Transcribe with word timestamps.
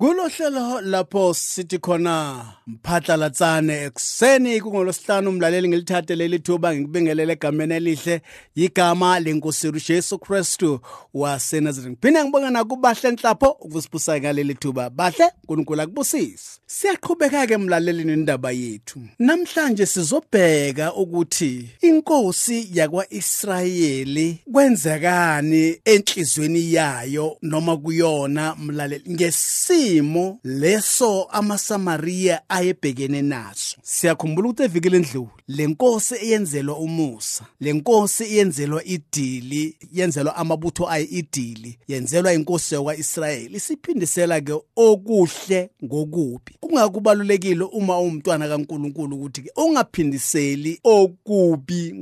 Kulohlelo 0.00 0.80
lapho 0.80 1.34
sithi 1.34 1.78
khona 1.78 2.46
mphatlalatsane 2.66 3.84
ekseni 3.84 4.60
kungolosihlanu 4.60 5.30
umlaleli 5.30 5.68
ngilithathe 5.68 6.14
leli 6.16 6.38
thuba 6.38 6.74
ngikubingelele 6.74 7.32
egameni 7.32 7.74
elihle 7.74 8.22
igama 8.54 9.20
lenkosi 9.20 9.72
Jesu 9.88 10.18
Kristu 10.18 10.80
waseNazareth. 11.14 11.98
Phinde 12.00 12.24
ngibonga 12.24 12.50
nakubahle 12.50 13.10
nhlapho 13.10 13.56
ukusibusa 13.60 14.20
ngaleli 14.20 14.54
thuba. 14.54 14.90
Bahle 14.90 15.24
uNkulunkulu 15.42 15.82
akubusise. 15.82 16.60
Siyaqhubeka 16.66 17.46
ke 17.46 17.54
emlaleli 17.54 18.04
nendaba 18.04 18.52
yethu. 18.52 19.00
Namhlanje 19.18 19.86
sizobheka 19.86 20.94
ukuthi 20.94 21.68
inkosi 21.80 22.68
yakwaIsrayeli 22.72 24.38
kwenzekani 24.52 25.80
enhlizweni 25.84 26.72
yayo 26.72 27.36
noma 27.42 27.76
kuyona 27.76 28.54
mlaleli 28.54 29.10
ngesimo 29.90 30.38
leso 30.44 31.24
amaSamaria 31.24 32.42
ayebhekene 32.48 33.22
naso. 33.22 33.76
Siyakhumbula 33.82 34.48
ukuthi 34.48 34.62
evikele 34.62 34.96
endlule 34.96 35.30
lenkosi 35.48 36.14
eyenzelwa 36.14 36.78
umusa, 36.78 37.44
lenkosi 37.60 38.24
eyenzelwa 38.24 38.84
idili, 38.84 39.76
yenzelwa 39.92 40.36
amabutho 40.36 40.88
ayi 40.88 41.04
idili, 41.04 41.78
yenzelwa 41.88 42.32
inkosi 42.32 42.74
yakwaIsrayeli. 42.74 43.56
Isiphindisela 43.56 44.40
ke 44.40 44.54
okuhle 44.76 45.70
ngokubi. 45.84 46.52
kungakubalulekile 46.60 47.64
uma 47.64 47.98
uwumntwana 47.98 48.48
kaNkuluNkulu 48.48 49.16
ukuthi 49.16 49.42
ke 49.42 49.52
ungaphindiseli 49.56 50.80
okubi 50.84 51.94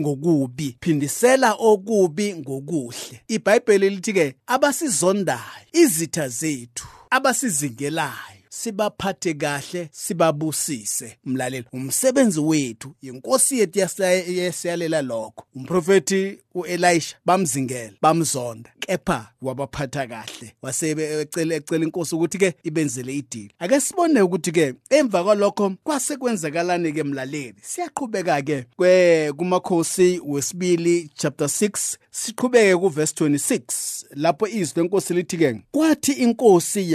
ngokubi 0.00 0.76
phindisela 0.80 1.54
okubi 1.54 2.34
ngokuhle 2.34 3.20
iBhayibheli 3.28 3.90
lithi 3.90 4.12
ke 4.12 4.34
abasizondayo 4.46 5.66
izitha 5.72 6.28
zethu 6.28 6.99
abasizingelayo. 7.10 8.39
Sibaphathe 8.50 9.34
kahle 9.34 9.88
sibabusise. 9.92 11.16
Mlaleli 11.24 11.66
umsebenzi 11.72 12.40
wethu 12.40 12.94
inkosi 13.02 13.58
yethu 13.58 13.78
yasiyalela 13.78 15.02
lokho. 15.02 15.44
Umprofeti 15.56 16.38
uElisha 16.54 17.16
bamzingela 17.24 17.92
bamzonda 18.02 18.70
kepha 18.80 19.30
wabaphatha 19.42 20.06
kahle. 20.06 20.54
Wasebecela 20.62 21.54
ecela 21.54 21.84
inkosi 21.84 22.14
ukuthi 22.14 22.38
ke 22.38 22.54
ibenzele 22.64 23.16
idili. 23.16 23.50
Ake 23.58 23.80
sibone 23.80 24.22
ukuthi 24.22 24.52
ke 24.52 24.74
emva 24.90 25.24
kwalokho 25.24 25.72
kwase 25.84 26.16
kwenzakalani 26.16 26.92
ke 26.92 27.02
mlaleli? 27.02 27.54
Siyaqhubeka 27.62 28.42
ke 28.42 28.64
kwe 28.76 29.32
kumakhosi 29.32 30.20
wesibili 30.24 31.10
chapter 31.14 31.46
6 31.46 31.96
siqhubeke 32.10 32.76
kuverse 32.76 33.24
26 33.24 34.04
lapho 34.14 34.46
izwi 34.46 34.82
lenkosi 34.82 35.14
lithi 35.14 35.36
ke 35.36 35.60
kwathi 35.72 36.12
inkosi 36.12 36.92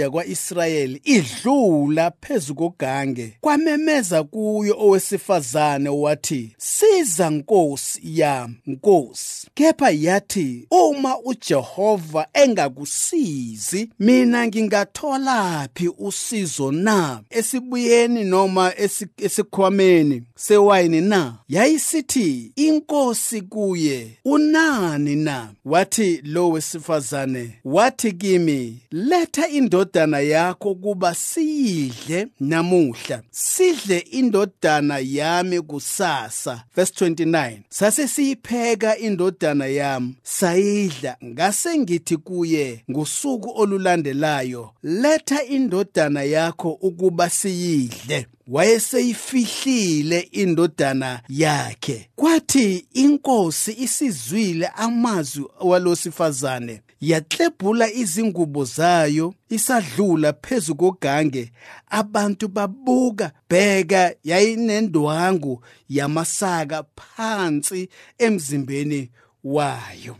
yakwaIsrayeli 1.46 1.46
idlula 1.46 2.12
phezukogange 2.20 3.36
kwamemeza 3.40 4.24
kuyo 4.24 4.76
owesifazane 4.78 5.88
wathi 5.88 6.54
siza 6.58 7.30
nkosi 7.30 8.00
yami 8.04 8.54
nkosi. 8.66 9.46
Kepha 9.54 9.90
yathi 9.90 10.66
uma 10.70 11.18
uJehova 11.20 12.26
engakusizi 12.32 13.90
mina 13.98 14.46
ngingatholaphi 14.46 15.88
usizo 15.98 16.72
na? 16.72 17.20
Esibuyeni 17.30 18.24
noma 18.24 18.72
esikhwameni 19.16 20.22
sewayini 20.34 21.00
na? 21.00 21.34
Yayisithi 21.48 22.52
inkosi 22.56 23.42
kuye 23.42 24.18
unani 24.24 25.16
na? 25.16 25.48
Wathi 25.64 26.20
lo 26.24 26.50
wesifazane 26.50 27.60
wathi 27.64 28.12
kimi 28.12 28.78
letha 28.90 29.48
indodana 29.48 30.20
yakho 30.20 30.74
kuba 30.74 31.14
siyidle 31.36 32.28
namuhla. 32.40 33.22
Sidle 33.30 33.98
indodana 33.98 34.98
yami 34.98 35.60
kusasa. 35.60 36.64
Verse 36.76 37.04
29 37.06 37.58
sase 37.68 38.08
siyipheka 38.08 38.98
indodana 38.98 39.66
yami 39.66 40.14
sayidla. 40.22 41.16
Ngase 41.24 41.78
ngithi 41.78 42.16
kuye 42.16 42.84
ngosuku 42.90 43.60
olulandelayo 43.60 44.70
letha 44.82 45.44
indodana 45.44 46.22
yakho 46.22 46.70
ukuba 46.70 47.30
siyidle. 47.30 48.26
Wayeseyifihlile 48.48 50.20
indodana 50.20 51.20
yakhe. 51.28 52.10
Kwathi 52.16 52.86
inkosi 52.92 53.72
isizwile 53.78 54.66
amazwi 54.66 55.44
walosifazane 55.60 56.80
yaklebhula 57.00 57.92
izingubo 57.92 58.64
zayo 58.64 59.34
isadlula 59.48 60.32
phezu 60.32 60.74
kogange. 60.74 61.52
Abantu 61.90 62.48
babuka 62.48 63.32
bheka 63.50 64.14
yayinendwangu 64.24 65.62
yamasaka 65.88 66.84
phansi 66.96 67.88
emzimbeni 68.18 69.10
wayo. 69.44 70.16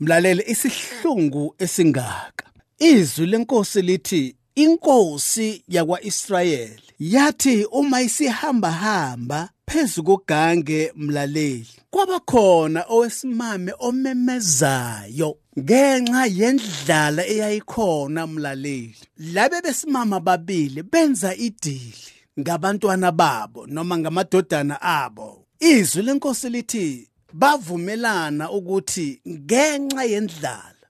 Mlalele 0.00 0.44
isihlungu 0.48 1.54
esingaka. 1.58 2.46
Izwi 2.78 3.26
lenkosi 3.26 3.82
lithi 3.82 4.36
inkosi 4.54 5.64
yakwaIsrayeli 5.68 6.82
yathi 6.98 7.64
uma 7.64 8.02
isihamba 8.02 8.70
hamba 8.70 9.48
phezu 9.72 10.02
kogange 10.04 10.92
mlaleli 10.96 11.66
kwabakhona 11.90 12.84
owesimame 12.88 13.72
omemezayo 13.78 15.30
ngenxa 15.58 16.26
yendlala 16.26 17.22
eyayikhona 17.26 18.26
mlaleli. 18.26 18.96
Labe 19.34 19.60
besimama 19.64 20.20
babili 20.20 20.82
benza 20.82 21.34
idili 21.34 21.94
ngabantwana 22.40 23.12
babo 23.12 23.66
noma 23.66 23.98
ngamadodana 23.98 24.82
abo. 24.82 25.46
Izwi 25.60 26.02
lenkosi 26.02 26.48
lithi 26.48 27.08
bavumelana 27.32 28.50
ukuthi 28.50 29.20
ngenxa 29.28 30.04
yendlala 30.04 30.86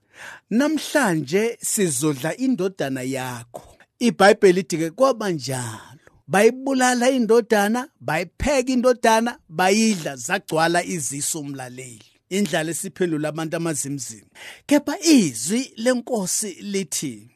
namhlanje 0.50 1.58
sizodla 1.60 2.36
indodana 2.36 3.02
yakho. 3.02 3.62
iBhayibheli 3.98 4.52
lithi 4.52 4.76
ke 4.78 4.90
kwaba 4.90 5.30
njalo. 5.30 6.01
Bayibulala 6.28 7.10
indodana 7.10 7.88
bayipheka 8.00 8.72
indodana 8.72 9.38
bayidla 9.48 10.16
zagcwala 10.16 10.84
iziso 10.84 11.40
umlaleli 11.40 12.04
indlala 12.30 12.70
esiphendula 12.70 13.28
abantu 13.28 13.56
amazimzimi 13.56 14.30
kepha 14.66 15.00
izwi 15.00 15.72
lenkosi 15.76 16.50
lithi 16.60 17.28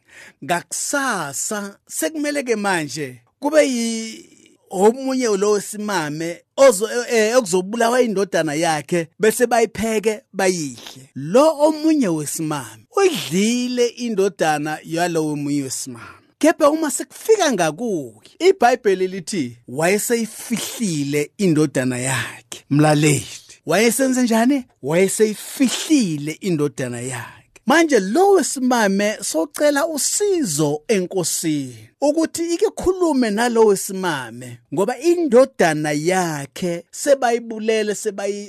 ngakusasa 0.44 1.78
sekumele 1.86 2.42
ke 2.42 2.56
manje 2.56 3.20
kube 3.40 3.62
yi 3.68 4.36
omunye 4.70 5.28
lo 5.36 5.50
wesimame 5.50 6.42
ozo 6.56 6.88
ekuzobulawa 7.08 8.02
indodana 8.02 8.54
yakhe 8.54 9.08
bese 9.18 9.46
bayipheke 9.46 10.22
bayidle. 10.32 11.10
Lo 11.14 11.58
omunye 11.58 12.08
wesimame 12.08 12.86
udlile 12.96 13.86
indodana 13.86 14.78
yalowo 14.84 15.32
omunye 15.32 15.62
wesimame. 15.62 16.25
Kepha 16.38 16.70
uma 16.70 16.90
sekufika 16.90 17.52
ngakuye 17.52 18.30
iBhayibheli 18.38 19.06
lithi 19.06 19.56
wayeseyifihlile 19.68 21.30
indodana 21.38 21.98
yakhe. 21.98 22.64
Mlaleli 22.70 23.26
wayesenze 23.66 24.22
njani? 24.22 24.64
Wayeseyifihlile 24.82 26.32
indodana 26.32 27.00
yakhe. 27.00 27.36
Manje 27.66 28.00
lo 28.00 28.30
wesimame 28.30 29.18
socela 29.22 29.86
usizo 29.86 30.82
enkosini 30.88 31.88
ukuthi 32.00 32.54
ike 32.54 32.66
khulume 32.66 33.30
nalo 33.30 33.64
wesimame 33.66 34.58
ngoba 34.74 34.98
indodana 34.98 35.92
yakhe 35.92 36.84
sebayibulele 36.90 37.94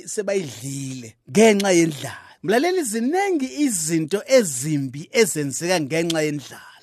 sebayidlile 0.06 1.14
ngenxa 1.30 1.70
yendlala. 1.70 2.16
Mlaleli 2.42 2.82
zinengi 2.82 3.48
izinto 3.58 4.22
ezimbi 4.26 5.08
ezenzeka 5.12 5.80
ngenxa 5.80 6.22
yendlala. 6.22 6.77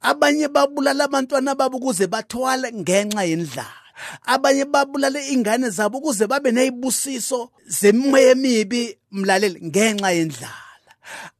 Abanye 0.00 0.48
babulala 0.48 1.04
abantwana 1.04 1.54
babo 1.54 1.76
ukuze 1.78 2.06
bathwale 2.06 2.72
ngenxa 2.72 3.24
yendlala. 3.24 3.80
Abanye 4.26 4.64
babulale 4.64 5.20
ingane 5.34 5.70
zabo 5.70 5.98
ukuze 5.98 6.26
babe 6.26 6.50
nezibusiso 6.52 7.50
zemimoya 7.66 8.30
emibi 8.34 8.82
mlaleli 9.12 9.58
ngenxa 9.68 10.10
yendlala. 10.10 10.64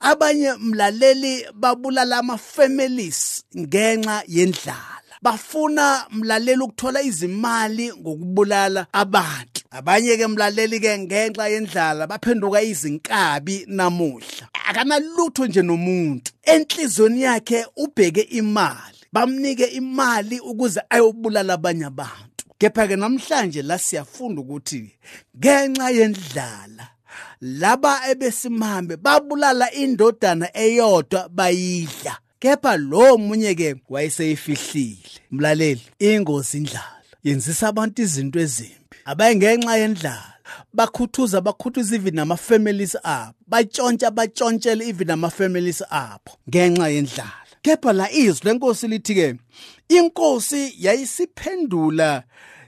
Abanye 0.00 0.53
mlaleli 0.55 1.47
babulala 1.55 2.19
ama-families 2.19 3.44
ngenxa 3.59 4.23
yendlala. 4.29 5.15
Bafuna 5.23 6.06
mlaleli 6.11 6.62
ukuthola 6.62 7.03
izimali 7.03 7.87
ngokubulala 8.00 8.87
abantu 8.93 9.50
abanye 9.70 10.17
ke 10.17 10.26
mlaleli 10.26 10.81
ke 10.81 10.99
ngenxa 10.99 11.49
yendlala 11.49 12.06
baphenduka 12.06 12.62
izinkabi 12.62 13.64
namuhla. 13.69 14.49
Akanalutho 14.69 15.46
nje 15.46 15.62
nomuntu. 15.62 16.32
Enhlizweni 16.43 17.22
yakhe 17.22 17.67
ubheke 17.76 18.20
imali 18.20 18.99
bamnike 19.12 19.64
imali 19.64 20.40
ukuze 20.40 20.81
ayobulala 20.90 21.55
abanye 21.55 21.84
abantu. 21.84 22.44
Kepha 22.58 22.88
ke 22.88 22.96
namhlanje 22.96 23.62
la 23.62 23.78
siyafunda 23.78 24.40
ukuthi 24.40 24.90
ngenxa 25.38 25.90
yendlala 25.90 26.88
laba 27.40 28.11
ebesimambe 28.11 28.96
babulala 28.96 29.73
indodana 29.73 30.56
eyodwa 30.56 31.28
bayidla. 31.28 32.19
Kepha 32.38 32.76
lo 32.76 33.19
munye 33.19 33.55
ke 33.55 33.76
wayeseyifihlile. 33.88 35.20
Mlaleli 35.31 35.82
ingozi 35.99 36.58
indlala. 36.58 37.02
Yenzisa 37.25 37.69
abantu 37.69 38.02
izinto 38.02 38.40
ezimbi. 38.40 38.80
Abayingenxa 39.05 39.76
yendlala. 39.76 40.35
Bakhuthuza 40.75 41.41
bakhuthuza 41.41 41.94
even 41.97 42.14
nama-families 42.14 42.97
abo. 43.05 43.35
Batshontsha 43.49 44.11
batshontshele 44.11 44.88
even 44.88 45.06
nama-families 45.08 45.82
abo 45.91 46.32
ngenxa 46.49 46.88
yendlala. 46.88 47.47
Kepha 47.62 47.93
la 47.93 48.11
izwi 48.11 48.44
lenkosi 48.44 48.88
lithi-ke 48.88 49.35
inkosi 49.88 50.75
yayisiphendula 50.79 52.25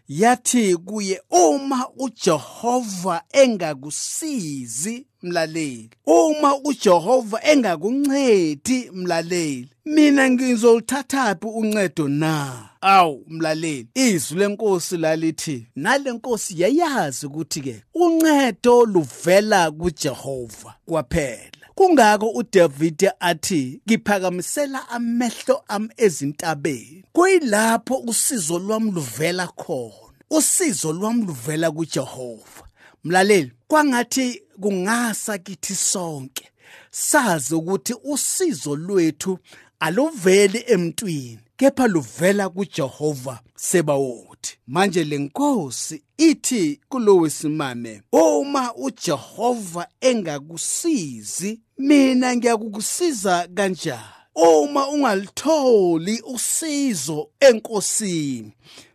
yathi 0.08 0.76
kuye 0.76 1.20
uma 1.31 1.88
uJehova 1.96 3.23
engakusizi 3.32 5.06
mlaleli. 5.22 5.90
Uma 6.06 6.56
uJehova 6.64 7.40
engakuncedi 7.44 8.90
mlaleli 8.92 9.69
mina 9.84 10.30
ngizolithathaphi 10.30 11.46
uncedo 11.46 12.08
na? 12.08 12.69
Awu 12.80 13.24
mlaleli 13.28 13.86
izwi 13.94 14.38
lenkosi 14.38 14.96
lalithi 14.96 15.66
nalenkosi 15.76 16.62
yayazi 16.62 17.26
ukuthi 17.26 17.60
ke 17.60 17.82
uncedo 17.94 18.84
luvela 18.84 19.70
kuJehova 19.70 20.74
kwaphela. 20.86 21.50
Kungako 21.74 22.28
uDavid 22.30 23.10
athi 23.20 23.80
ngiphakamisela 23.88 24.88
amehlo 24.88 25.64
ami 25.69 25.88
ezintabeni. 25.96 27.04
Kuyilapho 27.12 27.96
usizo 28.06 28.58
lwami 28.58 28.90
luvela 28.90 29.46
khona. 29.46 29.94
Usizo 30.30 30.92
lwami 30.92 31.24
luvela 31.26 31.70
kuJehova. 31.70 32.62
Mlaleli 33.04 33.52
kwangathi 33.69 34.43
kungasa 34.60 35.38
kithi 35.38 35.75
sonke 35.75 36.49
sazi 36.90 37.54
ukuthi 37.54 37.94
usizo 38.04 38.76
lwethu 38.76 39.38
aluveli 39.81 40.64
emntwini 40.66 41.38
kepha 41.56 41.87
luvela 41.87 42.49
kuJehova 42.49 43.40
sebawothi. 43.56 44.58
Manje 44.66 45.04
lenkosi 45.04 46.02
ithi 46.19 46.81
kulowe 46.88 47.31
simame 47.31 48.02
uma 48.12 48.75
uJehova 48.75 49.88
engakusizi 50.00 51.60
mina 51.78 52.37
ngiyakukusiza 52.37 53.48
kanjani? 53.55 54.02
Uma 54.34 54.88
ungalitholi 54.88 56.22
usizo 56.34 57.28
enkosini 57.40 58.52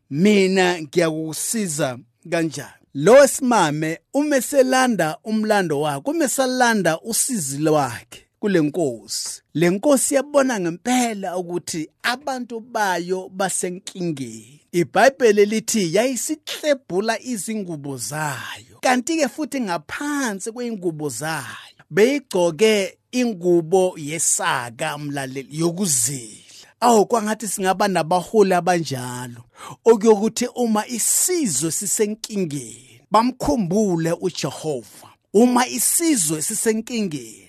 mina 0.09 0.81
ngiyakusiza 0.81 1.99
kanjani? 2.31 2.86
Lo 2.99 3.27
simame 3.27 3.99
umeselanda 4.13 5.17
umlando 5.23 5.81
wakhe 5.81 6.11
umesalanda 6.11 7.01
usizi 7.01 7.57
lwakhe 7.57 8.25
kulenkosi 8.39 9.41
lenkosi 9.53 10.15
yabona 10.15 10.59
ngempela 10.59 11.37
ukuthi 11.37 11.89
abantu 12.03 12.59
bayo 12.59 13.29
basenkingeni. 13.29 14.61
iBhayibheli 14.71 15.45
lithi 15.45 15.95
yayisihlebhula 15.95 17.21
izingubo 17.21 17.97
zayo 17.97 18.77
kanti 18.81 19.17
ke 19.17 19.27
futhi 19.27 19.61
ngaphansi 19.61 20.51
kweingubo 20.51 21.09
zayo 21.09 21.83
beyigcoke 21.89 22.97
ingubo 23.11 23.93
yesaka 23.97 24.97
mlaleli 24.97 25.59
yokuzila. 25.59 26.46
Awu 26.79 27.05
kwangathi 27.05 27.47
singaba 27.47 27.87
nabaholi 27.87 28.53
abanjalo. 28.53 29.43
Okuyokuthi 29.85 30.47
uma 30.55 30.87
isizwe 30.87 31.71
sisenkingeni 31.71 33.01
bamkhumbule 33.11 34.11
uJehova. 34.11 35.09
Uma 35.33 35.67
isizwe 35.67 36.41
sisenkingeni 36.41 37.47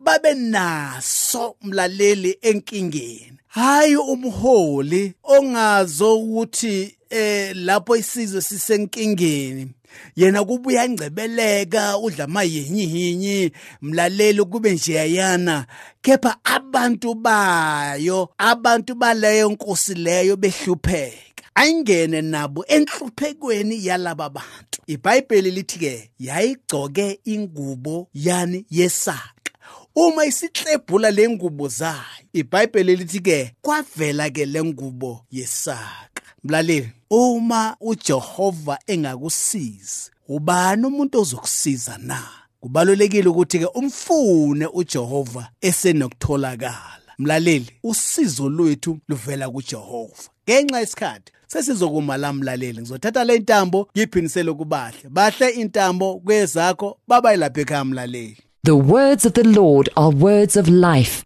babe 0.00 0.34
naso 0.34 1.56
mlaleli 1.62 2.38
enkingeni. 2.42 3.32
Hayi 3.46 3.96
umholi 3.96 5.14
ongazo 5.24 6.16
ukuthi 6.16 6.96
eh 7.10 7.56
lapho 7.56 7.96
isizwe 7.96 8.42
sisenkingeni 8.42 9.68
yena 10.16 10.44
kubuya 10.44 10.84
ingcebeleka 10.84 11.98
udla 11.98 12.24
amayenyihinyi 12.24 13.50
mlaleli 13.82 14.44
kube 14.44 14.72
nje 14.72 15.14
yana 15.14 15.66
kepha 16.02 16.36
abantu 16.44 17.14
bayo 17.14 18.28
abantu 18.38 18.94
baleyo 18.94 19.50
nkosi 19.50 19.94
leyo 19.94 20.36
behlupheka. 20.36 21.42
Ayingene 21.54 22.22
nabo 22.22 22.64
enhluphekweni 22.68 23.86
yalaba 23.86 24.28
bantu. 24.28 24.76
iBhayibheli 24.86 25.50
lithi 25.50 25.78
ke 25.78 26.10
yayigcoke 26.18 27.20
ingubo 27.24 28.08
yani 28.14 28.66
yesaka. 28.70 29.50
Uma 29.96 30.26
isihlebhula 30.26 31.10
lengubo 31.10 31.68
zayo 31.68 32.22
iBhayibheli 32.32 32.96
lithi 32.96 33.20
ke 33.20 33.54
kwavela 33.62 34.30
ke 34.30 34.44
lengubo 34.46 35.24
yesaka. 35.30 36.15
Mlaleli 36.44 36.92
uma 37.10 37.76
uJehova 37.80 38.78
engakusizi 38.86 40.10
ubani 40.28 40.86
umuntu 40.86 41.20
ozokusiza 41.20 41.98
na? 41.98 42.22
Kubalulekile 42.60 43.28
ukuthi 43.28 43.58
ke 43.58 43.66
umfune 43.66 44.66
uJehova 44.66 45.48
esenokutholakala. 45.60 47.00
Mlaleli 47.18 47.70
usizo 47.82 48.48
lwethu 48.48 48.98
luvela 49.08 49.50
kuJehova. 49.50 50.22
Ngenxa 50.48 50.80
yesikhathi 50.80 51.32
sesizokuma 51.46 52.16
la 52.16 52.32
mlaleli. 52.32 52.80
Ngizothatha 52.80 53.24
le 53.24 53.38
ntambo 53.38 53.88
ngiphinisele 53.96 54.52
kubahle. 54.52 55.08
Bahle 55.10 55.50
intambo 55.50 56.18
kwezakho 56.18 56.98
baba 57.08 57.34
ilapha 57.34 57.60
ekhaya 57.60 57.84
mlaleli. 57.84 58.36
The 58.64 58.72
words 58.72 59.26
of 59.26 59.32
the 59.32 59.44
Lord 59.44 59.90
are 59.96 60.10
words 60.10 60.56
of 60.56 60.68
life. 60.68 61.25